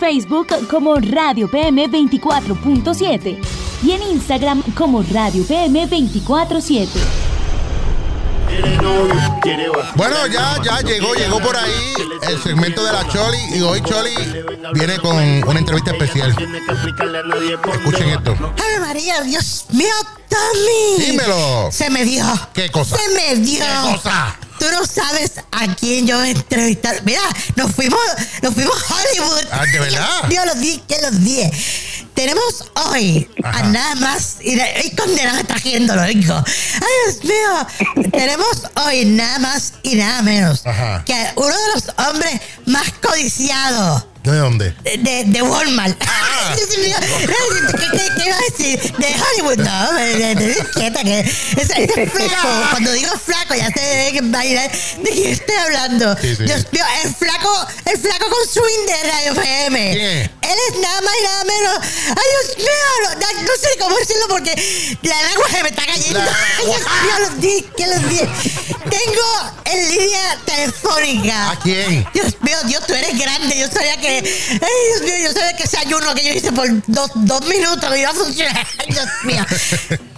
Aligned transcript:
Facebook 0.00 0.48
como 0.68 0.96
Radio 0.96 1.48
PM 1.48 1.86
24.7 1.90 3.38
y 3.84 3.90
en 3.92 4.02
Instagram 4.02 4.62
como 4.74 5.02
Radio 5.02 5.44
PM 5.46 5.86
24.7. 5.86 6.88
Bueno, 9.94 10.26
ya, 10.26 10.56
ya 10.64 10.80
llegó, 10.80 11.14
llegó 11.14 11.38
por 11.40 11.54
ahí 11.54 11.94
el 12.28 12.42
segmento 12.42 12.82
de 12.82 12.92
la 12.92 13.06
Choli 13.08 13.38
y 13.54 13.60
hoy 13.60 13.82
Choli 13.82 14.14
viene 14.72 14.98
con 14.98 15.16
una 15.16 15.58
entrevista 15.58 15.90
especial. 15.90 16.34
Escuchen 17.74 18.08
esto. 18.08 18.34
Ay, 18.56 18.80
María, 18.80 19.20
Dios 19.20 19.66
mío, 19.70 19.94
Tommy. 20.28 21.04
Dímelo. 21.06 21.68
Se 21.70 21.90
me 21.90 22.04
dio. 22.04 22.24
¿Qué 22.54 22.70
cosa? 22.70 22.96
Se 22.96 23.14
me 23.14 23.36
dio. 23.40 23.64
¿Qué 23.64 23.92
cosa? 23.92 24.36
Tú 24.60 24.66
no 24.70 24.84
sabes 24.84 25.32
a 25.50 25.74
quién 25.74 26.06
yo 26.06 26.22
entrevistar. 26.22 27.02
Mira, 27.04 27.22
nos 27.56 27.74
fuimos, 27.74 27.98
nos 28.42 28.52
fuimos 28.52 28.76
a 28.76 28.94
Hollywood. 28.94 29.44
Ah, 29.50 29.64
¿de 29.64 29.78
verdad? 29.78 30.08
Yo 30.30 30.44
los 30.44 30.60
di, 30.60 30.82
que 30.86 31.00
los 31.00 31.24
dije. 31.24 31.50
Tenemos 32.14 32.66
hoy 32.74 33.26
a 33.42 33.62
nada 33.62 33.94
más 33.94 34.36
y, 34.42 34.60
y 34.60 34.94
condenado 34.94 35.38
está 35.38 35.54
haciendo 35.54 35.96
lo 35.96 36.02
digo. 36.02 36.34
Ay, 36.36 37.14
Dios 37.14 37.24
mío. 37.24 38.10
Tenemos 38.10 38.62
hoy 38.84 39.06
nada 39.06 39.38
más 39.38 39.72
y 39.82 39.94
nada 39.94 40.20
menos 40.20 40.66
Ajá. 40.66 41.02
que 41.06 41.26
uno 41.36 41.48
de 41.48 41.68
los 41.74 42.08
hombres 42.08 42.40
más 42.66 42.92
codiciados 43.00 44.04
¿De 44.22 44.36
dónde? 44.36 44.74
de, 44.84 44.98
de, 44.98 45.24
de 45.26 45.42
Walmart. 45.42 45.96
Ah. 46.06 46.54
Dios 46.56 46.78
mío, 46.78 46.96
¿Qué, 47.00 47.86
qué, 47.96 48.08
qué 48.16 48.26
iba 48.26 48.36
a 48.36 48.40
decir? 48.50 48.92
De 48.98 49.06
Hollywood. 49.06 49.56
No, 49.58 49.92
me, 49.92 50.14
me, 50.16 50.34
me 50.34 50.54
quieta 50.74 51.02
que 51.04 51.20
ese, 51.20 51.84
ese 51.84 52.06
flaco, 52.10 52.48
cuando 52.70 52.92
digo 52.92 53.12
flaco, 53.24 53.54
ya 53.54 53.68
sé 53.70 53.80
de 53.80 54.12
qué 54.12 54.20
bailar, 54.22 54.70
de 54.70 55.10
quién 55.10 55.30
estoy 55.30 55.54
hablando. 55.56 56.16
Sí, 56.20 56.36
sí. 56.36 56.44
Dios 56.44 56.66
mío, 56.72 56.84
el 57.04 57.14
flaco, 57.14 57.66
el 57.86 57.98
flaco 57.98 58.26
con 58.28 58.46
swing 58.48 58.86
de 58.86 59.10
Radio 59.10 59.32
FM. 59.40 59.90
¿Quién 59.92 60.04
es? 60.04 60.30
Él 60.50 60.58
es 60.70 60.80
nada 60.80 61.00
más 61.02 61.14
y 61.18 61.24
nada 61.24 61.44
menos. 61.44 61.78
Ay, 62.08 62.28
Dios 62.54 62.58
mío, 62.58 63.10
no, 63.20 63.42
no- 63.42 63.50
sé 63.60 63.68
cómo 63.78 63.96
decirlo 63.98 64.26
porque 64.28 64.54
la 65.02 65.22
lengua 65.28 65.46
se 65.50 65.62
me 65.62 65.68
está 65.68 65.84
cayendo. 65.86 66.20
Ay, 66.20 66.64
Dios 66.66 66.80
mío, 66.80 67.18
los 67.20 67.40
di, 67.40 67.66
que 67.76 67.86
los 67.86 68.08
di. 68.08 68.18
Tengo 68.88 69.52
en 69.66 69.88
línea 69.90 70.38
telefónica. 70.46 71.50
¿A 71.50 71.58
quién? 71.60 72.06
Dios 72.14 72.34
mío, 72.40 72.56
Dios, 72.64 72.86
tú 72.86 72.94
eres 72.94 73.18
grande. 73.18 73.58
Yo 73.58 73.68
sabía 73.68 73.96
que. 73.98 74.09
Ay, 74.18 74.22
Dios 74.88 75.02
mío, 75.02 75.14
yo 75.24 75.32
sabía 75.32 75.56
que 75.56 75.62
ese 75.62 75.78
ayuno 75.78 76.14
que 76.14 76.24
yo 76.24 76.32
hice 76.32 76.52
por 76.52 76.66
dos, 76.86 77.10
dos 77.14 77.46
minutos 77.46 77.90
me 77.90 78.00
iba 78.00 78.10
a 78.10 78.14
funcionar. 78.14 78.66
Ay, 78.78 78.86
Dios 78.88 79.08
mío. 79.24 79.44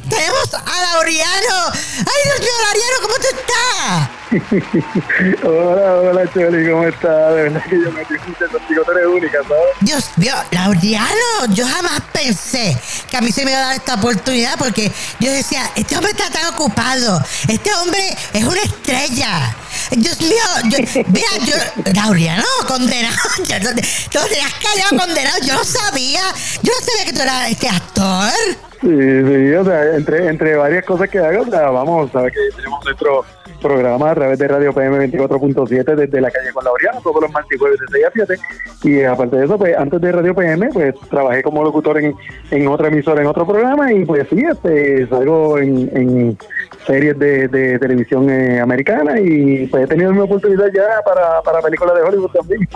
Tenemos 0.08 0.54
a 0.54 0.82
Laureano. 0.94 1.72
Ay, 1.98 2.20
Dios 2.24 2.40
mío, 2.40 2.50
Laureano, 2.64 2.96
¿cómo 3.02 3.14
tú 3.14 3.28
estás? 3.36 4.08
Hola, 5.44 5.94
hola, 6.00 6.32
Choli, 6.32 6.70
¿cómo 6.70 6.86
estás? 6.86 7.34
De 7.34 7.42
verdad 7.42 7.62
que 7.68 7.80
yo 7.82 7.92
me 7.92 8.00
disfruté 8.00 8.46
contigo, 8.46 8.82
tú 8.84 8.92
eres 8.92 9.06
única, 9.06 9.38
¿sabes? 9.42 9.64
Dios 9.80 10.04
mío, 10.16 10.34
Laureano, 10.50 11.54
yo 11.54 11.66
jamás 11.66 12.00
pensé 12.12 12.76
que 13.10 13.16
a 13.16 13.20
mí 13.20 13.30
se 13.30 13.44
me 13.44 13.52
iba 13.52 13.60
a 13.60 13.66
dar 13.66 13.76
esta 13.76 13.94
oportunidad 13.94 14.56
porque 14.58 14.90
yo 15.20 15.30
decía, 15.30 15.70
este 15.76 15.96
hombre 15.96 16.12
está 16.12 16.30
tan 16.30 16.46
ocupado, 16.54 17.22
este 17.48 17.74
hombre 17.74 18.16
es 18.32 18.44
una 18.44 18.62
estrella. 18.62 19.54
Dios 19.96 20.20
mío, 20.20 20.42
yo, 20.70 20.78
mira, 21.08 21.28
yo, 21.44 21.92
Laureano, 21.94 22.44
condenado, 22.66 23.16
yo, 23.48 23.58
no 23.60 23.68
has 23.70 24.54
callado 24.54 24.98
condenado, 24.98 25.36
yo 25.46 25.54
no 25.54 25.64
sabía, 25.64 26.22
yo 26.62 26.72
no 26.72 26.86
sabía 26.86 27.04
que 27.04 27.12
tú 27.12 27.20
eras 27.20 27.50
este 27.50 27.68
actor. 27.68 28.32
Sí, 28.80 28.88
sí, 28.88 29.54
o 29.54 29.64
sea, 29.64 29.94
entre, 29.94 30.28
entre 30.28 30.56
varias 30.56 30.84
cosas 30.84 31.08
que 31.08 31.18
hago, 31.18 31.42
o 31.42 31.50
sea, 31.50 31.70
vamos, 31.70 32.10
sabes 32.10 32.32
que 32.32 32.56
tenemos 32.56 32.84
nuestro 32.84 33.24
programa 33.62 34.10
a 34.10 34.14
través 34.14 34.38
de 34.38 34.48
Radio 34.48 34.72
PM 34.72 35.08
24.7 35.08 35.94
desde 35.94 36.20
la 36.20 36.30
calle 36.30 36.52
con 36.52 36.64
Laureano, 36.64 37.00
todos 37.00 37.22
los 37.22 37.30
martes 37.30 37.56
y 37.56 37.58
jueves 37.58 37.78
de 37.80 37.86
6 37.92 38.04
a 38.04 38.10
7. 38.12 38.34
Y 38.82 39.02
aparte 39.04 39.36
de 39.36 39.44
eso, 39.44 39.56
pues 39.56 39.76
antes 39.76 40.00
de 40.00 40.12
Radio 40.12 40.34
PM, 40.34 40.68
pues 40.72 40.94
trabajé 41.08 41.42
como 41.42 41.62
locutor 41.62 41.98
en, 41.98 42.14
en 42.50 42.66
otra 42.66 42.88
emisora, 42.88 43.22
en 43.22 43.28
otro 43.28 43.46
programa, 43.46 43.92
y 43.92 44.04
pues 44.04 44.26
sí, 44.28 44.42
este, 44.42 45.06
salgo 45.06 45.58
en, 45.58 45.90
en 45.96 46.38
series 46.86 47.18
de, 47.18 47.48
de 47.48 47.78
televisión 47.78 48.28
eh, 48.30 48.60
americana 48.60 49.20
y 49.20 49.66
pues 49.66 49.84
he 49.84 49.86
tenido 49.86 50.12
mi 50.12 50.20
oportunidad 50.20 50.66
ya 50.74 51.02
para, 51.04 51.42
para 51.42 51.60
películas 51.60 51.96
de 51.96 52.02
Hollywood 52.02 52.30
también. 52.30 52.68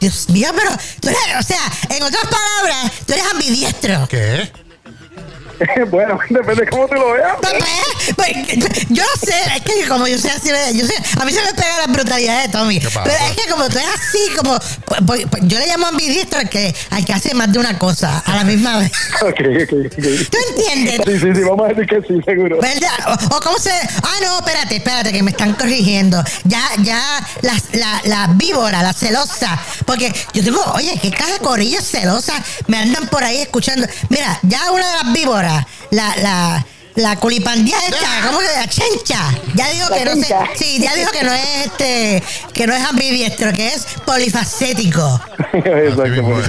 Dios 0.00 0.30
mío, 0.30 0.48
pero 0.54 0.70
tú 1.00 1.08
eres, 1.08 1.38
o 1.38 1.42
sea, 1.42 1.96
en 1.96 2.02
otras 2.02 2.24
palabras, 2.24 2.92
tú 3.06 3.12
eres 3.12 3.24
ambidiestro. 3.32 4.06
¿Qué? 4.08 4.67
bueno, 5.90 6.18
depende 6.30 6.64
de 6.64 6.70
cómo 6.70 6.88
tú 6.88 6.94
lo 6.94 7.12
veas. 7.12 7.36
Pues, 7.40 7.54
pues, 8.16 8.88
yo 8.88 9.02
no 9.02 9.20
sé, 9.20 9.34
es 9.56 9.62
que 9.62 9.88
como 9.88 10.06
yo 10.06 10.18
sé 10.18 10.30
así, 10.30 10.50
yo 10.74 10.86
sé, 10.86 10.94
a 11.20 11.24
mí 11.24 11.32
se 11.32 11.42
me 11.42 11.52
pega 11.54 11.86
la 11.86 11.92
brutalidad 11.92 12.42
de 12.42 12.48
Tommy. 12.48 12.80
Pero 12.80 13.16
es 13.30 13.36
que 13.36 13.50
como 13.50 13.68
tú 13.68 13.78
eres 13.78 13.90
así, 13.94 14.18
como 14.36 14.58
pues, 15.06 15.26
pues, 15.30 15.42
yo 15.46 15.58
le 15.58 15.66
llamo 15.66 15.86
ambidiestro 15.86 16.40
al 16.40 16.48
que, 16.48 16.74
al 16.90 17.04
que 17.04 17.12
hace 17.12 17.34
más 17.34 17.52
de 17.52 17.58
una 17.58 17.78
cosa 17.78 18.22
a 18.24 18.36
la 18.36 18.44
misma 18.44 18.78
vez. 18.78 18.92
Ok, 19.20 19.40
ok, 19.40 19.72
ok. 19.86 20.30
¿Tú 20.30 20.38
entiendes? 20.50 21.00
Sí, 21.04 21.18
sí, 21.18 21.34
sí, 21.34 21.42
vamos 21.42 21.66
a 21.66 21.74
decir 21.74 21.86
que 21.86 22.00
sí, 22.06 22.22
seguro. 22.24 22.58
¿Verdad? 22.60 23.18
O, 23.30 23.36
o 23.36 23.40
cómo 23.40 23.58
se. 23.58 23.70
Ah, 23.70 24.16
no, 24.22 24.38
espérate, 24.38 24.76
espérate, 24.76 25.12
que 25.12 25.22
me 25.22 25.32
están 25.32 25.54
corrigiendo. 25.54 26.22
Ya, 26.44 26.62
ya, 26.82 27.00
la, 27.42 27.54
la, 27.72 28.00
la 28.04 28.26
víbora, 28.34 28.82
la 28.82 28.92
celosa. 28.92 29.58
Porque 29.84 30.12
yo 30.34 30.44
tengo, 30.44 30.62
oye, 30.74 30.98
qué 31.02 31.10
caja 31.10 31.32
de 31.32 31.38
corillas 31.40 31.84
celosas 31.84 32.40
me 32.68 32.78
andan 32.78 33.08
por 33.08 33.24
ahí 33.24 33.38
escuchando. 33.38 33.86
Mira, 34.08 34.38
ya 34.42 34.70
una 34.70 34.86
de 34.86 35.04
las 35.04 35.12
víboras, 35.12 35.47
la, 35.90 36.14
la, 36.22 36.64
la 36.98 37.16
culipandía 37.16 37.76
esta, 37.88 38.26
¿cómo 38.26 38.40
que 38.40 38.46
la 38.46 38.66
chencha? 38.68 39.20
Ya 39.54 39.68
dijo 39.68 39.88
que 39.88 40.04
no 40.04 40.14
sé. 40.16 40.34
Sí, 40.56 40.78
ya 40.80 40.94
dijo 40.94 41.10
que 41.12 41.22
no 41.22 41.32
es 41.32 41.66
este, 41.66 42.22
que 42.52 42.66
no 42.66 42.74
es 42.74 42.84
ambidiestro, 42.84 43.52
que 43.52 43.68
es 43.68 43.86
polifacético. 44.04 45.20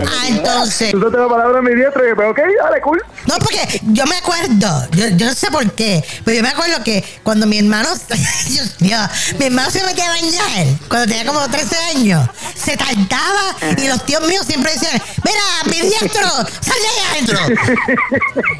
Ah, 0.09 0.27
entonces. 0.27 0.91
Tú 0.91 0.99
la 0.99 1.27
palabra 1.27 1.59
en 1.59 1.63
mi 1.63 1.75
dietro 1.75 2.03
y 2.05 2.09
yo, 2.09 2.15
pues, 2.15 2.29
ok, 2.29 2.39
dale, 2.63 2.81
cool. 2.81 3.01
No, 3.27 3.35
porque 3.37 3.81
yo 3.83 4.05
me 4.05 4.15
acuerdo, 4.17 4.87
yo, 4.91 5.07
yo 5.09 5.25
no 5.27 5.33
sé 5.33 5.49
por 5.51 5.71
qué, 5.71 6.03
pero 6.25 6.37
yo 6.37 6.43
me 6.43 6.49
acuerdo 6.49 6.83
que 6.83 7.03
cuando 7.23 7.45
mi 7.45 7.59
hermano, 7.59 7.89
Dios 8.47 8.75
mío, 8.79 8.97
mi 9.37 9.45
hermano 9.45 9.69
se 9.71 9.83
metía 9.83 10.05
a 10.05 10.09
bañar, 10.09 10.67
cuando 10.87 11.07
tenía 11.07 11.25
como 11.25 11.47
13 11.47 11.75
años, 11.95 12.29
se 12.55 12.75
tardaba 12.75 13.55
y 13.77 13.87
los 13.87 14.05
tíos 14.05 14.21
míos 14.27 14.45
siempre 14.45 14.73
decían, 14.73 15.01
mira, 15.23 15.41
mi 15.65 15.87
diestro, 15.87 16.27
sal 16.27 16.77
de 16.81 16.87
ahí 16.87 17.11
adentro. 17.11 17.39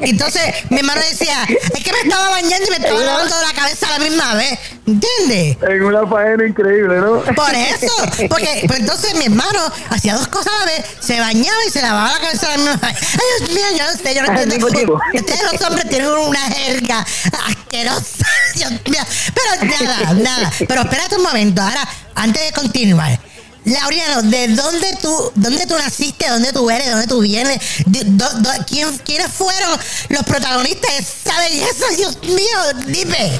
Entonces 0.00 0.42
mi 0.70 0.78
hermano 0.78 1.00
decía, 1.00 1.46
es 1.80 1.84
que 1.84 1.92
me 1.92 2.00
estaba 2.00 2.28
bañando 2.28 2.66
y 2.66 2.70
me 2.70 2.76
estaba 2.76 3.00
lavando 3.00 3.34
la 3.40 3.52
cabeza 3.54 3.86
a 3.86 3.98
la 3.98 4.04
misma 4.04 4.34
vez, 4.34 4.58
¿entiendes? 4.86 5.56
En 5.62 5.82
una 5.82 6.06
faena 6.06 6.46
increíble, 6.46 7.00
¿no? 7.00 7.22
Por 7.22 7.54
eso, 7.54 7.92
porque 8.28 8.64
pues 8.66 8.80
entonces 8.80 9.14
mi 9.14 9.24
hermano 9.24 9.60
hacía 9.88 10.14
dos 10.14 10.28
cosas 10.28 10.52
a 10.52 10.58
la 10.58 10.64
vez, 10.66 10.84
se 11.00 11.18
bañaba 11.18 11.64
y 11.66 11.70
se 11.70 11.80
lavaba 11.80 12.12
la 12.12 12.20
cabeza 12.20 12.46
a 12.46 12.50
la 12.50 12.56
misma 12.58 12.88
vez. 12.88 12.96
Ay, 13.00 13.20
Dios 13.38 13.50
mío, 13.50 13.64
yo 13.78 13.84
no 13.84 13.92
sé, 13.92 14.14
yo 14.14 14.22
no 14.22 14.40
entiendo. 14.40 14.66
Ustedes 14.66 15.52
los 15.52 15.62
hombres 15.62 15.88
tienen 15.88 16.08
una 16.08 16.40
jerga 16.40 17.06
asquerosa, 17.48 18.26
Dios 18.54 18.70
mío. 18.72 19.02
Pero 19.34 19.70
nada, 19.70 20.12
nada. 20.14 20.52
Pero 20.58 20.82
espérate 20.82 21.16
un 21.16 21.22
momento, 21.22 21.62
ahora, 21.62 21.88
antes 22.14 22.44
de 22.44 22.52
continuar. 22.52 23.18
Laureano, 23.64 24.22
¿de 24.22 24.48
dónde 24.48 24.96
tú, 25.02 25.32
dónde 25.34 25.66
tú 25.66 25.74
naciste? 25.76 26.28
¿Dónde 26.28 26.52
tú 26.52 26.70
eres? 26.70 26.90
¿Dónde 26.90 27.06
tú 27.06 27.20
vienes? 27.20 27.58
¿De- 27.86 28.04
do- 28.04 28.30
do- 28.40 28.50
quién- 28.68 28.96
¿Quiénes 29.04 29.28
fueron 29.28 29.70
los 30.08 30.22
protagonistas 30.24 30.90
de 30.90 30.98
esa 30.98 31.40
belleza? 31.40 31.86
Dios 31.96 32.18
mío, 32.22 32.58
dime. 32.86 33.38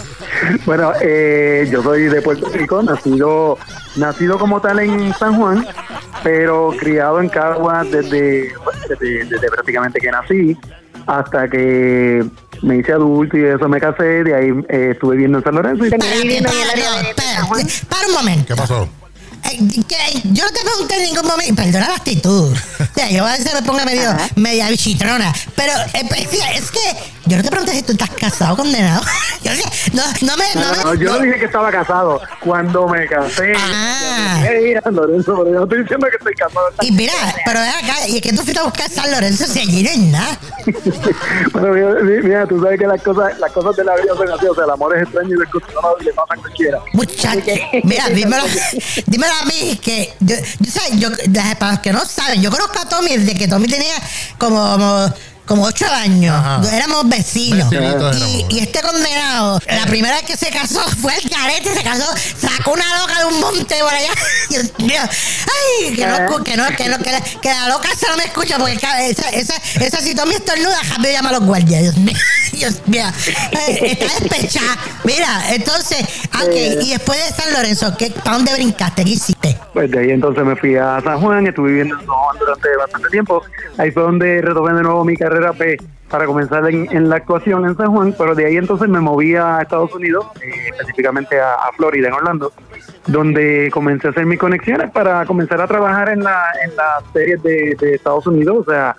Bueno, 0.67 0.93
eh, 1.01 1.69
yo 1.73 1.83
soy 1.83 2.05
de 2.05 2.21
Puerto 2.23 2.49
Rico, 2.51 2.83
nacido 2.83 3.59
nacido 3.97 4.39
como 4.39 4.61
tal 4.61 4.79
en 4.81 5.13
San 5.15 5.37
Juan, 5.37 5.67
pero 6.23 6.73
criado 6.79 7.21
en 7.21 7.29
Cagua 7.29 7.83
desde, 7.85 8.53
desde, 8.89 9.25
desde 9.25 9.49
prácticamente 9.51 9.99
que 10.01 10.11
nací 10.13 10.57
hasta 11.07 11.49
que 11.49 12.25
me 12.63 12.77
hice 12.77 12.93
adulto 12.93 13.37
y 13.37 13.41
de 13.41 13.55
eso 13.57 13.69
me 13.69 13.81
casé, 13.81 14.23
de 14.23 14.35
ahí 14.35 14.49
eh, 14.69 14.91
estuve 14.93 15.13
viviendo 15.17 15.39
en 15.39 15.45
San 15.45 15.55
Lorenzo 15.57 15.87
y 15.87 15.91
para, 15.91 16.05
no, 16.05 16.21
espérate, 16.21 17.85
para 17.89 18.07
un 18.07 18.13
momento. 18.13 18.55
¿Qué 18.55 18.61
pasó? 18.61 18.89
Yo 20.33 20.45
no 20.45 20.53
te 20.53 20.61
pregunté 20.61 20.97
en 20.97 21.03
ningún 21.05 21.27
momento, 21.27 21.63
perdona 21.63 21.89
la 21.89 21.97
actitud. 21.97 22.57
O 22.81 22.95
sea, 22.95 23.11
yo 23.11 23.25
a 23.25 23.33
veces 23.33 23.55
me 23.55 23.63
pongo 23.63 23.85
medio, 23.85 24.11
media 24.37 24.69
bichitrona. 24.69 25.33
Pero 25.55 25.73
eh, 25.95 26.09
es 26.57 26.71
que 26.71 26.81
yo 27.31 27.37
no 27.37 27.43
te 27.43 27.51
pregunté 27.51 27.73
si 27.75 27.83
tú 27.83 27.93
estás 27.93 28.11
casado 28.11 28.57
condenado. 28.57 29.03
Yo 29.43 29.53
sé, 29.55 29.63
no, 29.95 30.03
no 30.21 30.37
me. 30.37 30.45
No, 30.55 30.85
No, 30.85 30.95
yo 30.95 31.13
no 31.13 31.19
no- 31.19 31.25
dije 31.25 31.39
que 31.39 31.45
estaba 31.47 31.71
casado. 31.71 32.21
Cuando 32.41 32.87
me 32.89 33.07
casé, 33.07 33.55
Ah. 33.57 34.43
yo 34.45 34.51
dije, 34.51 34.61
"Mira, 34.65 34.83
Lorenzo, 34.91 35.35
pero 35.39 35.47
yo 35.51 35.55
no 35.61 35.63
estoy 35.65 35.81
diciendo 35.81 36.07
que 36.11 36.17
estoy 36.19 36.35
casado. 36.35 36.67
Y 36.83 36.93
mira, 36.93 37.13
pero 37.47 37.61
ven 37.61 37.71
acá, 37.71 38.07
y 38.09 38.17
es 38.17 38.21
que 38.23 38.33
tú 38.35 38.43
fuiste 38.43 38.61
a 38.61 38.65
buscar 38.65 38.91
San 38.91 39.11
Lorenzo 39.11 39.47
si 39.47 39.61
allí 39.61 39.83
no 39.83 39.91
es 39.91 39.99
nada. 39.99 40.39
bueno, 41.53 41.69
mira, 42.03 42.23
mira, 42.23 42.47
tú 42.47 42.61
sabes 42.63 42.79
que 42.79 42.87
las 42.87 43.03
cosas, 43.03 43.39
las 43.39 43.51
cosas 43.53 43.77
de 43.77 43.85
la 43.85 43.95
vida 43.97 44.13
son 44.17 44.31
así. 44.31 44.47
O 44.47 44.55
sea, 44.55 44.65
el 44.65 44.71
amor 44.71 44.97
es 44.97 45.03
extraño 45.05 45.31
y 45.37 45.39
descontrolado 45.41 45.97
y 46.01 46.05
le 46.05 46.13
pasa 46.13 46.35
a 46.35 46.37
cualquiera. 46.37 46.79
Muchacho, 46.93 47.41
mira, 47.85 48.09
dímelo, 48.11 48.45
dímelo 49.07 49.33
a 49.41 49.45
mí 49.47 49.81
que 49.83 50.13
yo, 50.21 50.37
yo, 50.59 50.71
sé, 50.71 50.81
yo, 50.99 51.09
para 51.59 51.73
los 51.73 51.81
que 51.81 51.93
no 51.93 52.05
saben, 52.05 52.43
yo 52.43 52.51
conozco 52.51 52.79
a 52.79 52.89
Tommy 52.89 53.17
desde 53.17 53.39
que 53.39 53.49
Tommy 53.49 53.69
tenía 53.69 53.95
como, 54.39 54.71
como, 54.73 55.15
como 55.47 55.65
ocho 55.65 55.87
años. 55.87 56.35
Ajá. 56.37 56.61
Éramos 56.77 57.09
vecinos. 57.09 57.69
Vecinitos 57.71 58.17
Y, 58.17 58.23
éramos. 58.23 58.47
y 58.55 58.59
este 58.61 58.81
condenado, 58.83 59.61
la 59.69 59.87
primera 59.87 60.15
vez 60.17 60.25
que 60.25 60.37
se 60.37 60.51
casó 60.51 60.81
fue 61.01 61.15
el 61.17 61.29
carete, 61.31 61.75
se 61.75 61.83
casó, 61.83 62.05
sacó 62.39 62.73
una 62.73 62.99
loca 63.01 63.19
de 63.19 63.25
un 63.27 63.41
monte 63.41 63.75
por 63.81 63.93
allá. 63.93 64.11
Dios 64.51 64.67
mío. 64.79 65.01
Ay, 65.03 65.95
que 65.95 66.07
no, 66.07 66.15
escu- 66.17 66.43
que 66.45 66.57
no, 66.57 66.67
que 66.77 66.89
no, 66.89 66.99
que 66.99 67.13
la, 67.13 67.21
que 67.21 67.49
la 67.49 67.69
loca 67.69 67.89
esa 67.93 68.09
no 68.11 68.17
me 68.17 68.25
escucha 68.25 68.59
porque 68.59 68.75
esa, 68.75 69.31
esa, 69.31 69.55
esa 69.81 70.01
si 70.01 70.15
Tommy 70.15 70.35
estornuda, 70.35 70.79
rápido 70.91 71.13
llama 71.13 71.31
a 71.31 71.33
los 71.33 71.45
guardias. 71.45 71.83
Dios 71.83 71.97
mío. 71.97 72.17
Dios 72.53 72.75
mío. 72.87 73.05
Ay, 73.67 73.79
Está 73.83 74.05
despechada. 74.21 74.77
Mira, 75.05 75.55
entonces, 75.55 76.05
ok, 76.35 76.83
y 76.83 76.91
después 76.91 77.19
de 77.19 77.43
San 77.43 77.53
Lorenzo, 77.53 77.97
¿qué, 77.97 78.11
¿para 78.11 78.37
dónde 78.37 78.53
brincaste? 78.53 79.05
¿Qué 79.05 79.11
hiciste? 79.11 79.59
Pues 79.73 79.91
de 79.91 79.99
ahí 80.01 80.11
entonces 80.11 80.45
me 80.45 80.55
fui 80.57 80.77
a 80.77 81.01
San 81.03 81.21
Juan, 81.21 81.47
estuve 81.47 81.69
viviendo 81.71 81.95
en 81.95 82.01
San 82.07 82.15
Juan 82.15 82.39
durante 82.39 82.69
bastante 82.77 83.09
tiempo. 83.09 83.43
Ahí 83.79 83.91
fue 83.91 84.03
donde 84.03 84.43
retomé 84.43 84.75
de 84.75 84.83
nuevo 84.83 85.05
mi 85.05 85.17
carrera 85.17 85.40
P 85.53 85.79
para 86.11 86.27
comenzar 86.27 86.69
en, 86.69 87.09
la 87.09 87.17
actuación 87.17 87.65
en 87.65 87.77
San 87.77 87.93
Juan, 87.93 88.15
pero 88.19 88.35
de 88.35 88.45
ahí 88.45 88.57
entonces 88.57 88.89
me 88.89 88.99
moví 88.99 89.37
a 89.37 89.61
Estados 89.63 89.95
Unidos, 89.95 90.27
eh, 90.43 90.71
específicamente 90.73 91.41
a, 91.41 91.71
Florida, 91.77 92.09
en 92.09 92.15
Orlando, 92.15 92.53
donde 93.07 93.71
comencé 93.73 94.09
a 94.09 94.11
hacer 94.11 94.27
mis 94.27 94.39
conexiones 94.39 94.91
para 94.91 95.25
comenzar 95.25 95.61
a 95.61 95.69
trabajar 95.69 96.09
en, 96.09 96.25
la, 96.25 96.47
en 96.65 96.75
las 96.75 97.05
series 97.13 97.41
de, 97.45 97.95
Estados 97.95 98.27
Unidos, 98.27 98.67
o 98.67 98.71
sea, 98.71 98.97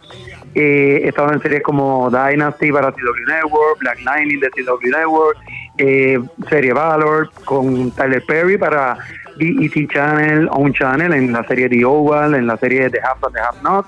eh, 0.56 1.02
he 1.04 1.10
estado 1.10 1.34
en 1.34 1.42
series 1.42 1.62
como 1.64 2.10
Dynasty 2.10 2.72
para 2.72 2.92
CW 2.92 3.28
Network, 3.28 3.80
Black 3.80 4.00
Lightning 4.04 4.40
de 4.40 4.50
CW 4.50 4.98
Network, 4.98 5.38
eh, 5.78 6.20
serie 6.50 6.72
Valor 6.72 7.30
con 7.44 7.92
Tyler 7.92 8.24
Perry 8.26 8.58
para 8.58 8.98
BET 9.38 9.92
Channel, 9.92 10.48
On 10.52 10.74
Channel, 10.74 11.14
en 11.14 11.32
la 11.32 11.44
serie 11.46 11.70
The 11.70 11.84
Oval, 11.86 12.36
en 12.36 12.48
la 12.48 12.58
serie 12.58 12.90
The 12.90 13.00
Half 13.02 13.24
and 13.24 13.34
The 13.34 13.40
Half 13.42 13.64
Not. 13.64 13.86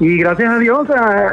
Y 0.00 0.16
gracias 0.16 0.48
a 0.50 0.58
Dios, 0.58 0.88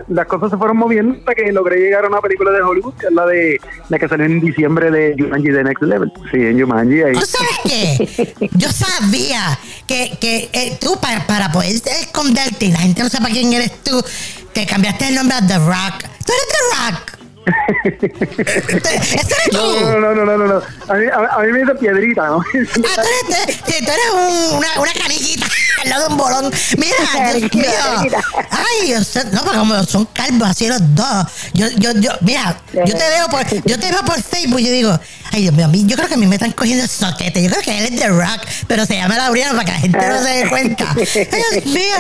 las 0.09 0.25
cosas 0.27 0.51
se 0.51 0.57
fueron 0.57 0.75
moviendo 0.77 1.15
hasta 1.17 1.33
que 1.35 1.51
logré 1.53 1.77
llegar 1.79 2.03
a 2.03 2.09
una 2.09 2.19
película 2.19 2.51
de 2.51 2.61
Hollywood, 2.61 2.93
que 2.95 3.07
es 3.07 3.13
la 3.13 3.25
de 3.25 3.61
la 3.87 3.97
que 3.97 4.09
salió 4.09 4.25
en 4.25 4.41
diciembre 4.41 4.91
de 4.91 5.15
Jumanji 5.17 5.51
The 5.53 5.63
Next 5.63 5.83
Level. 5.83 6.11
Sí, 6.31 6.37
en 6.37 6.59
Jumanji 6.59 7.01
ahí. 7.01 7.13
¿Tú 7.13 7.21
sabes 7.25 7.57
qué? 7.63 8.49
Yo 8.51 8.69
sabía 8.69 9.57
que, 9.87 10.17
que 10.19 10.49
eh, 10.51 10.77
tú 10.81 10.99
para, 10.99 11.25
para 11.25 11.49
poder 11.51 11.71
esconderte 12.01 12.65
y 12.65 12.71
la 12.73 12.79
gente 12.79 13.03
no 13.03 13.09
sepa 13.09 13.27
quién 13.29 13.53
eres 13.53 13.71
tú, 13.83 14.03
te 14.51 14.65
cambiaste 14.65 15.07
el 15.07 15.15
nombre 15.15 15.37
a 15.37 15.47
The 15.47 15.57
Rock. 15.59 16.03
¿Tú 16.25 16.33
eres 16.33 16.47
The 16.51 16.91
Rock? 16.91 17.13
¿Ese 17.87 19.15
eres 19.15 19.49
tú? 19.51 19.57
No, 19.57 19.99
no, 19.99 20.13
no, 20.13 20.25
no, 20.25 20.37
no, 20.37 20.47
no. 20.47 20.61
A 20.89 20.93
mí, 20.95 21.05
a, 21.05 21.35
a 21.35 21.43
mí 21.43 21.51
me 21.53 21.59
dice 21.59 21.75
piedrita, 21.75 22.27
¿no? 22.27 22.39
Ah, 22.39 22.43
tú 22.73 22.81
eres, 22.83 23.63
tú 23.63 23.71
eres 23.71 24.09
un- 24.13 24.57
una, 24.57 24.81
una 24.81 24.91
canillita 24.93 25.45
al 25.81 25.89
lado 25.89 26.07
de 26.07 26.13
un 26.13 26.17
bolón. 26.17 26.53
Mira, 26.77 26.95
Dios 27.37 27.53
mío. 27.53 28.21
Ay, 28.51 28.93
no, 29.31 29.43
porque 29.43 29.57
como 29.57 29.83
son 29.83 30.05
calvos 30.05 30.49
así 30.49 30.67
los 30.67 30.79
dos. 30.95 31.25
Yo, 31.53 31.67
yo, 31.77 31.91
yo, 31.93 32.11
mira, 32.21 32.59
yo 32.73 32.85
te 32.85 33.09
veo 33.09 33.27
por, 33.29 33.45
yo 33.65 33.79
te 33.79 33.91
veo 33.91 34.01
por 34.03 34.21
Facebook 34.21 34.59
y 34.59 34.65
yo 34.65 34.71
digo, 34.71 34.99
ay 35.31 35.41
Dios 35.43 35.53
mío, 35.53 35.65
a 35.65 35.67
mí, 35.67 35.85
yo 35.85 35.95
creo 35.95 36.07
que 36.07 36.15
a 36.15 36.17
mí 36.17 36.27
me 36.27 36.35
están 36.35 36.51
cogiendo 36.51 36.83
el 36.83 36.89
soquete. 36.89 37.43
Yo 37.43 37.49
creo 37.49 37.61
que 37.61 37.77
él 37.77 37.93
es 37.93 37.99
de 37.99 38.07
rock, 38.07 38.41
pero 38.67 38.85
se 38.85 38.95
llama 38.95 39.17
Laureano 39.17 39.53
para 39.53 39.65
que 39.65 39.71
la 39.71 39.79
gente 39.79 40.09
no 40.09 40.23
se 40.23 40.29
dé 40.29 40.49
cuenta. 40.49 40.85
Ay, 40.95 41.61
Dios 41.61 41.65
mío, 41.65 41.97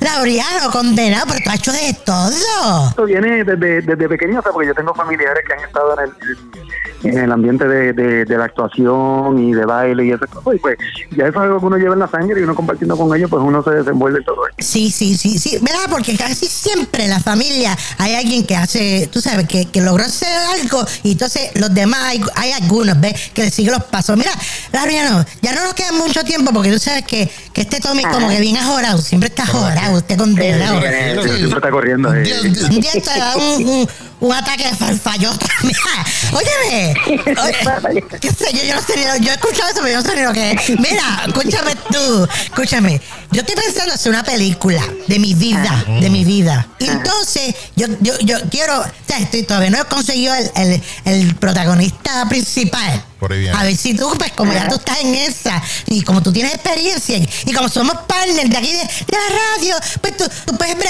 Laureano, 0.00 0.70
condenado, 0.70 1.26
pero 1.28 1.40
tú 1.44 1.50
has 1.50 1.56
hecho 1.56 1.72
de 1.72 1.94
todo. 2.04 2.88
Esto 2.88 3.04
viene 3.04 3.44
desde, 3.44 3.82
desde 3.82 4.08
pequeño, 4.08 4.40
o 4.40 4.42
sea, 4.42 4.52
porque 4.52 4.68
yo 4.68 4.74
tengo 4.74 4.94
familiares 4.94 5.44
que 5.46 5.52
han 5.52 5.60
estado 5.60 5.98
en 6.00 6.04
el, 6.08 6.89
en 7.02 7.18
el 7.18 7.32
ambiente 7.32 7.66
de, 7.66 7.92
de, 7.92 8.24
de 8.24 8.36
la 8.38 8.44
actuación 8.44 9.38
y 9.38 9.52
de 9.52 9.64
baile 9.64 10.06
y 10.06 10.10
esas 10.12 10.28
cosas. 10.28 10.54
Y 10.54 10.58
pues 10.58 10.76
ya 11.16 11.24
eso 11.26 11.30
es 11.30 11.36
algo 11.44 11.58
que 11.60 11.66
uno 11.66 11.76
lleva 11.76 11.94
en 11.94 12.00
la 12.00 12.08
sangre 12.08 12.40
y 12.40 12.44
uno 12.44 12.54
compartiendo 12.54 12.96
con 12.96 13.14
ellos, 13.16 13.30
pues 13.30 13.42
uno 13.42 13.62
se 13.62 13.70
desenvuelve 13.70 14.18
en 14.18 14.24
todo 14.24 14.46
eso. 14.46 14.56
Sí, 14.58 14.90
sí, 14.90 15.16
sí, 15.16 15.38
sí, 15.38 15.58
¿verdad? 15.60 15.86
Porque 15.90 16.16
casi 16.16 16.46
siempre 16.46 17.04
en 17.04 17.10
la 17.10 17.20
familia 17.20 17.76
hay 17.98 18.14
alguien 18.14 18.44
que 18.46 18.56
hace, 18.56 19.08
tú 19.12 19.20
sabes, 19.20 19.46
que, 19.48 19.66
que 19.66 19.80
logró 19.80 20.04
hacer 20.04 20.28
algo 20.60 20.84
y 21.02 21.12
entonces 21.12 21.50
los 21.54 21.72
demás, 21.74 22.00
hay, 22.04 22.20
hay 22.36 22.52
algunos, 22.52 23.00
¿ves? 23.00 23.30
Que 23.34 23.44
le 23.44 23.50
siguen 23.50 23.72
los 23.74 23.84
pasos. 23.84 24.16
Mira, 24.16 24.32
Laureano, 24.72 25.24
ya 25.42 25.54
no 25.54 25.64
nos 25.64 25.74
queda 25.74 25.92
mucho 25.92 26.22
tiempo 26.24 26.52
porque 26.52 26.70
tú 26.70 26.78
sabes 26.78 27.04
que, 27.04 27.30
que 27.52 27.62
este 27.62 27.80
Tommy 27.80 28.02
como 28.04 28.28
que 28.28 28.40
bien 28.40 28.56
ajorado, 28.56 28.98
siempre 28.98 29.28
está 29.28 29.44
ajorado, 29.44 29.96
usted 29.98 30.16
condenado. 30.18 30.80
Siempre 30.80 31.22
Sí. 31.22 31.28
siempre 31.36 31.56
está 31.58 31.70
corriendo. 31.70 32.14
eh. 32.14 32.22
Dios, 32.22 32.42
Dios. 32.42 32.62
Un 32.70 32.80
día 32.80 32.90
da 33.16 33.36
un, 33.36 33.66
un, 33.68 33.88
un 34.20 34.32
ataque 34.32 34.68
de 34.68 34.74
farfallota. 34.76 35.46
Mira, 35.62 36.04
óyeme. 36.32 36.94
Qué 38.20 38.30
sé 38.30 38.52
yo, 38.52 38.62
yo 38.64 38.74
no 38.74 38.82
sé 38.82 38.94
yo 39.20 39.30
he 39.30 39.34
escuchado 39.34 39.70
eso, 39.70 39.80
pero 39.82 39.88
yo 39.88 40.02
no 40.02 40.02
sé 40.02 40.16
ni 40.16 40.22
lo 40.22 40.32
que 40.32 40.52
es. 40.52 40.78
Mira, 40.78 41.24
escúchame 41.26 41.74
tú, 41.90 42.28
escúchame. 42.44 43.00
Yo 43.32 43.40
estoy 43.40 43.56
pensando 43.56 43.94
hacer 43.94 44.10
una 44.10 44.22
película 44.22 44.82
de 45.06 45.18
mi 45.18 45.34
vida, 45.34 45.84
de 46.00 46.10
mi 46.10 46.24
vida. 46.24 46.68
Y 46.78 46.88
entonces, 46.88 47.54
yo, 47.76 47.86
yo, 48.00 48.14
yo 48.20 48.38
quiero, 48.50 48.80
o 48.80 48.84
sea, 49.06 49.18
estoy, 49.18 49.42
todavía 49.44 49.70
no 49.70 49.80
he 49.80 49.84
conseguido 49.84 50.34
el, 50.34 50.50
el, 50.56 50.82
el 51.04 51.34
protagonista 51.36 52.28
principal. 52.28 53.04
Por 53.20 53.32
ahí 53.32 53.40
viene. 53.40 53.56
A 53.56 53.62
ver 53.64 53.76
si 53.76 53.94
tú, 53.94 54.10
pues 54.18 54.32
como 54.32 54.52
ya 54.52 54.68
tú 54.68 54.76
estás 54.76 54.98
en 55.00 55.14
esa, 55.14 55.62
y 55.86 56.02
como 56.02 56.22
tú 56.22 56.32
tienes 56.32 56.54
experiencia, 56.54 57.18
y, 57.18 57.28
y 57.46 57.52
como 57.52 57.68
somos 57.68 57.94
partners 58.08 58.50
de 58.50 58.56
aquí 58.56 58.72
de, 58.72 58.78
de 58.78 59.12
la 59.12 59.56
radio, 59.56 59.76
pues 60.00 60.16
tú, 60.16 60.24
tú 60.46 60.56
puedes 60.56 60.76
ver 60.76 60.88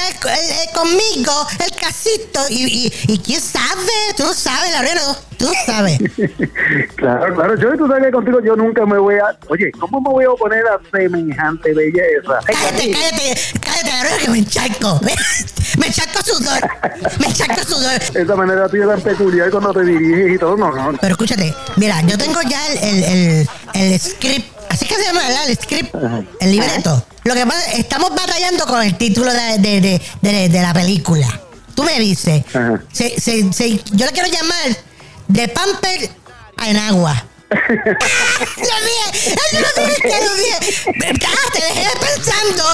conmigo 0.73 1.33
el 1.65 1.77
casito, 1.77 2.41
y, 2.49 2.87
y, 2.87 3.13
y 3.13 3.19
quién 3.19 3.41
sabe, 3.41 3.91
tú 4.17 4.23
no 4.23 4.33
sabes, 4.33 4.71
Laureano, 4.73 5.17
tú 5.37 5.47
no 5.47 5.53
sabes. 5.67 5.99
Claro, 6.97 7.35
claro. 7.35 7.57
Yo, 7.59 7.77
tú 7.77 7.87
sabes 7.89 8.05
que 8.05 8.13
contigo 8.13 8.41
yo 8.45 8.55
nunca 8.55 8.85
me 8.85 8.99
voy 8.99 9.15
a... 9.17 9.37
Oye, 9.49 9.73
¿cómo 9.73 10.01
me 10.01 10.11
voy 10.11 10.25
a 10.25 10.31
oponer 10.31 10.63
a 10.67 10.79
semejante 10.91 11.73
belleza? 11.75 12.39
Cállate, 12.45 12.91
cállate, 12.93 13.41
cállate, 13.61 13.91
Laureano, 13.91 14.19
que 14.25 14.31
me 14.31 14.39
encharco. 14.39 15.01
Me, 15.79 15.87
encharco 15.87 16.23
sudor, 16.25 16.61
me 17.19 17.27
encharco 17.27 17.63
sudor. 17.65 18.01
Esa 18.15 18.37
manera 18.37 18.69
tuya 18.69 18.87
tan 18.87 19.01
peculiar 19.01 19.51
cuando 19.51 19.73
te 19.73 19.85
diriges 19.85 20.35
y 20.35 20.39
todo, 20.39 20.57
no, 20.57 20.71
no. 20.73 20.99
Pero 21.01 21.13
escúchate, 21.13 21.55
mira, 21.77 22.01
yo 22.03 22.17
tengo 22.19 22.41
ya 22.43 22.67
el, 22.69 22.79
el, 22.79 23.05
el, 23.05 23.49
el 23.75 24.01
script, 24.01 24.53
así 24.69 24.87
que 24.87 24.95
se 24.97 25.05
llama, 25.05 25.21
¿verdad? 25.27 25.49
El 25.49 25.57
script, 25.57 25.95
el 26.41 26.51
libreto. 26.53 27.05
Lo 27.25 27.35
que 27.35 27.45
pasa, 27.47 27.73
estamos 27.73 28.11
batallando 28.15 28.67
con 28.67 28.83
el 28.83 28.97
título 28.97 29.33
de, 29.33 29.59
de, 29.59 30.01
de, 30.23 30.49
de- 30.49 30.63
la 30.63 30.73
película. 30.73 31.29
Tú 31.75 31.83
me 31.85 31.99
dices, 32.01 32.43
se, 32.93 33.21
se, 33.21 33.53
se- 33.53 33.77
yo 33.93 34.07
le 34.07 34.13
quiero 34.13 34.29
llamar 34.29 34.77
de 35.29 35.49
Pamper 35.49 36.11
a 36.57 36.69
Enagua. 36.71 37.25
¡Lo 37.51 38.77
dije! 38.87 39.35
¡Ay, 39.53 39.61
lo 39.61 39.87
dije! 39.87 40.03
¡Que 40.03 40.25
lo 40.25 40.35
dije! 40.35 40.57
Ah, 41.27 41.51
te 41.53 41.61
dejé 41.61 41.89
pensando, 42.01 42.65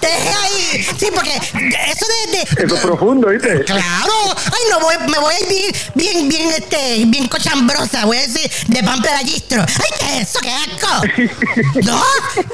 te 0.00 0.06
dejé 0.06 0.28
ahí. 0.28 0.86
Sí, 0.98 1.06
porque 1.14 1.32
eso 1.36 2.06
de- 2.06 2.36
de, 2.36 2.64
Eso 2.64 2.74
es 2.74 2.80
profundo, 2.80 3.28
¿viste? 3.28 3.64
Claro, 3.64 4.12
ay 4.36 4.62
no 4.70 4.80
voy, 4.80 4.94
me 5.08 5.18
voy 5.18 5.34
a 5.34 5.40
ir 5.40 5.48
bien, 5.48 5.72
bien, 5.94 6.28
bien, 6.28 6.50
este, 6.50 7.04
bien 7.06 7.28
cochambrosa, 7.28 8.04
voy 8.06 8.18
a 8.18 8.26
decir 8.26 8.50
de 8.68 8.82
pamperallistro. 8.82 9.62
Ay, 9.62 9.90
¿qué 9.98 10.18
es 10.20 10.28
eso? 10.28 10.38
¿Qué 10.40 10.50
asco? 10.50 11.02
No, 11.84 12.02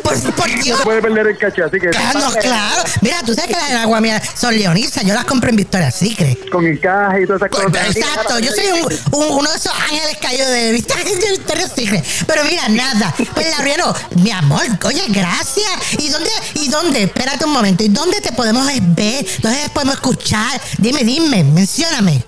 por, 0.03 0.19
por 0.35 0.49
No 0.51 0.63
Dios. 0.63 0.79
se 0.79 0.85
puede 0.85 1.01
perder 1.03 1.27
el 1.29 1.39
caché, 1.39 1.63
así 1.63 1.79
que 1.79 1.89
Claro, 1.91 2.19
no, 2.21 2.33
claro. 2.35 2.83
Mira, 3.01 3.23
tú 3.25 3.35
sabes 3.35 3.49
que 3.51 3.57
las 3.57 3.71
agua 3.83 4.01
mía 4.01 4.21
son 4.39 4.57
leonisas, 4.59 5.05
yo 5.05 5.15
las 5.15 5.25
compro 5.25 5.51
en 5.51 5.57
Victoria 5.57 5.91
Secret. 5.91 6.49
con 6.51 6.67
encaje 6.67 7.23
y 7.23 7.27
todas 7.27 7.43
esas 7.43 7.51
cosas. 7.51 7.97
Exacto, 7.97 8.39
yo 8.41 8.51
soy 8.53 8.67
un, 8.73 8.83
un- 9.13 9.39
uno 9.39 9.51
de 9.51 9.57
esos 9.57 9.73
ángeles 9.73 10.17
caídos 10.21 10.49
de 10.49 10.73
Victoria 10.73 11.05
Victoria 11.31 11.67
Secret. 11.69 12.05
Pero 12.27 12.43
mira, 12.45 12.69
nada. 12.69 13.15
Pues 13.35 13.51
Laureano, 13.57 13.95
mi 14.23 14.31
amor, 14.31 14.63
oye, 14.85 15.03
gracias. 15.09 15.71
¿Y 15.99 16.09
dónde, 16.09 16.31
y 16.55 16.69
dónde? 16.69 17.03
Espérate 17.05 17.45
un 17.45 17.53
momento. 17.53 17.83
¿Y 17.85 17.89
dónde 17.89 18.21
te 18.21 18.33
podemos 18.33 18.67
ver? 18.67 19.25
¿Dónde 19.43 19.59
te 19.65 19.71
podemos 19.71 19.95
escuchar? 19.95 20.61
Dime, 20.79 21.05
dime, 21.05 21.45
mencióname. 21.45 22.25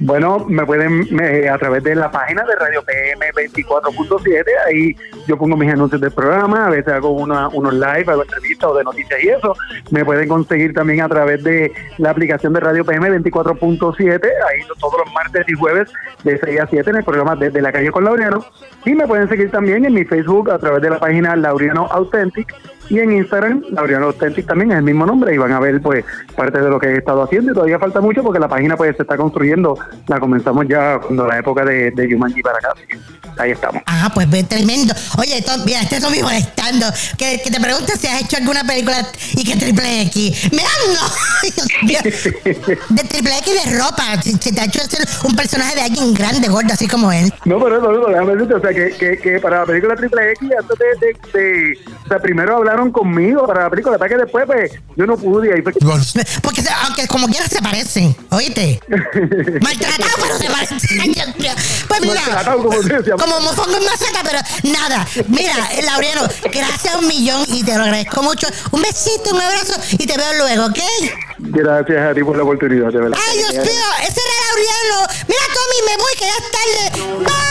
Bueno, 0.00 0.44
me 0.48 0.66
pueden 0.66 1.06
me- 1.14 1.48
a 1.48 1.56
través 1.56 1.82
de 1.84 1.94
la 1.94 2.10
página 2.10 2.42
de 2.44 2.54
Radio 2.56 2.82
PM 2.84 3.26
24.7, 3.32 4.44
ahí 4.66 4.96
yo 5.26 5.38
pongo 5.38 5.56
mis 5.56 5.70
anuncios 5.72 6.00
del 6.00 6.10
programa, 6.10 6.66
a 6.66 6.70
veces 6.70 6.92
hago 6.92 7.10
una, 7.10 7.48
unos 7.48 7.72
live, 7.74 8.04
hago 8.08 8.22
entrevistas 8.22 8.70
o 8.70 8.74
de 8.76 8.84
noticias 8.84 9.22
y 9.22 9.28
eso. 9.28 9.54
Me 9.90 10.04
pueden 10.04 10.28
conseguir 10.28 10.74
también 10.74 11.00
a 11.00 11.08
través 11.08 11.42
de 11.44 11.72
la 11.98 12.10
aplicación 12.10 12.52
de 12.52 12.60
Radio 12.60 12.84
PM 12.84 13.08
24.7, 13.08 14.20
ahí 14.24 14.60
todos 14.80 14.94
los 15.04 15.12
martes 15.14 15.44
y 15.48 15.52
jueves 15.54 15.88
de 16.24 16.38
6 16.42 16.60
a 16.60 16.66
7 16.68 16.90
en 16.90 16.96
el 16.96 17.04
programa 17.04 17.36
Desde 17.36 17.62
la 17.62 17.72
calle 17.72 17.90
con 17.90 18.04
Laureano. 18.04 18.43
Y 18.84 18.94
me 18.94 19.06
pueden 19.06 19.28
seguir 19.28 19.50
también 19.50 19.84
en 19.84 19.94
mi 19.94 20.04
Facebook 20.04 20.50
a 20.50 20.58
través 20.58 20.82
de 20.82 20.90
la 20.90 20.98
página 20.98 21.34
Laureano 21.36 21.86
Authentic 21.86 22.54
y 22.90 22.98
en 22.98 23.12
Instagram, 23.12 23.62
Laureano 23.70 24.06
Authentic 24.06 24.46
también 24.46 24.72
es 24.72 24.78
el 24.78 24.84
mismo 24.84 25.06
nombre 25.06 25.34
y 25.34 25.38
van 25.38 25.52
a 25.52 25.60
ver 25.60 25.80
pues 25.80 26.04
parte 26.36 26.60
de 26.60 26.68
lo 26.68 26.78
que 26.78 26.88
he 26.88 26.98
estado 26.98 27.22
haciendo 27.22 27.52
y 27.52 27.54
todavía 27.54 27.78
falta 27.78 28.00
mucho 28.02 28.22
porque 28.22 28.38
la 28.38 28.48
página 28.48 28.76
pues 28.76 28.94
se 28.96 29.02
está 29.02 29.16
construyendo, 29.16 29.78
la 30.06 30.20
comenzamos 30.20 30.68
ya 30.68 30.98
cuando 30.98 31.26
la 31.26 31.38
época 31.38 31.64
de, 31.64 31.90
de 31.92 32.12
Jumanji 32.12 32.42
para 32.42 32.58
acá, 32.58 32.74
ahí 33.38 33.52
estamos. 33.52 33.82
Ah, 33.86 34.10
pues 34.14 34.28
tremendo. 34.48 34.94
Oye, 35.18 35.40
Tom, 35.42 35.62
mira, 35.64 35.80
este 35.80 36.00
Tommy 36.00 36.22
molestando. 36.22 36.86
Que, 37.16 37.40
que 37.42 37.50
te 37.50 37.60
pregunte 37.60 37.96
si 37.96 38.06
has 38.06 38.22
hecho 38.22 38.36
alguna 38.36 38.64
película 38.64 39.06
y 39.34 39.44
que 39.44 39.56
triple 39.56 40.02
X. 40.02 40.50
Mira, 40.52 40.68
no. 40.92 41.88
De 42.02 43.02
triple 43.04 43.38
X 43.38 43.64
de 43.64 43.78
ropa. 43.78 44.22
Si, 44.22 44.32
si 44.32 44.52
te 44.52 44.60
ha 44.60 44.64
hecho 44.64 44.80
ser 44.80 45.06
un 45.24 45.34
personaje 45.36 45.74
de 45.76 45.82
alguien 45.82 46.12
grande, 46.14 46.48
gordo, 46.48 46.72
así 46.72 46.86
como 46.86 47.10
él. 47.12 47.32
No, 47.44 47.58
pero 47.62 47.78
eso, 47.78 47.90
no, 47.92 48.06
déjame 48.08 48.32
decirte, 48.34 48.54
o 48.54 48.60
sea, 48.60 48.70
que, 48.74 48.90
que, 48.96 49.18
que 49.18 49.40
para 49.40 49.60
la 49.60 49.66
película 49.66 49.96
Triple 49.96 50.32
X, 50.32 50.48
antes 50.60 50.78
de, 50.78 51.06
de, 51.06 51.38
de- 51.38 51.78
o 52.04 52.08
sea, 52.08 52.18
primero 52.18 52.56
hablar 52.56 52.74
quedaron 52.74 52.90
conmigo 52.90 53.46
para 53.46 53.64
la 53.64 53.70
película. 53.70 53.94
Hasta 53.94 54.08
que 54.08 54.16
después, 54.16 54.44
pues, 54.46 54.72
yo 54.96 55.06
no 55.06 55.16
pude. 55.16 55.54
Ahí 55.54 55.62
fue- 55.62 55.72
Porque 56.42 56.62
aunque 56.84 57.06
como 57.06 57.28
quiera 57.28 57.46
se 57.46 57.62
parecen, 57.62 58.16
¿oíste? 58.30 58.80
Maltratado, 59.60 60.10
pero 60.20 60.38
se 60.38 60.46
parecen. 60.50 60.78
Pues 61.88 62.00
mira, 62.00 62.14
Maltratado, 62.20 62.62
como 62.64 62.82
se 62.82 62.88
decía. 62.94 63.14
Como 63.24 63.40
mofongo 63.40 63.76
en 63.76 63.84
maceta, 63.84 64.20
pero 64.22 64.38
nada. 64.64 65.06
Mira, 65.28 65.54
Laureano, 65.82 66.22
gracias 66.52 66.94
un 66.96 67.06
millón 67.06 67.44
y 67.48 67.62
te 67.64 67.76
lo 67.76 67.84
agradezco 67.84 68.22
mucho. 68.22 68.46
Un 68.70 68.82
besito, 68.82 69.30
un 69.32 69.40
abrazo 69.40 69.74
y 69.92 70.06
te 70.06 70.16
veo 70.16 70.34
luego, 70.38 70.66
¿ok? 70.66 70.78
Gracias 71.38 72.10
a 72.10 72.14
ti 72.14 72.22
por 72.22 72.36
la 72.36 72.42
oportunidad, 72.42 72.92
de 72.92 73.00
verdad. 73.00 73.18
Ay, 73.28 73.38
Dios 73.38 73.52
mío, 73.52 73.86
ese 74.02 74.20
era 74.20 74.34
Laureano. 74.48 75.06
Mira, 75.28 75.42
Tommy, 75.54 75.78
me 75.86 75.96
voy, 75.96 76.12
que 76.18 76.26
ya 76.26 76.36
es 76.36 76.50
tarde. 76.50 76.82
Bye. 77.24 77.44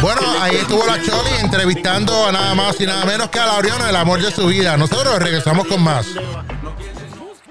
Bueno, 0.00 0.20
ahí 0.40 0.56
estuvo 0.56 0.86
la 0.86 1.02
Choli 1.02 1.30
entrevistando 1.40 2.26
a 2.26 2.32
nada 2.32 2.54
más 2.54 2.80
y 2.80 2.86
nada 2.86 3.04
menos 3.04 3.28
que 3.30 3.38
a 3.38 3.46
Laureano, 3.46 3.88
el 3.88 3.96
amor 3.96 4.20
de 4.20 4.30
su 4.30 4.46
vida. 4.46 4.76
Nosotros 4.76 5.18
regresamos 5.18 5.66
con 5.66 5.82
más. 5.82 6.06